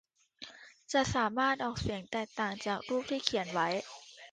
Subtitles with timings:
[0.93, 3.67] จะสามารถออกเสียงแตกต่างจากรูปที่เขียนได้